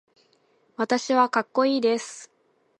[0.77, 2.31] 私はかっこいいです。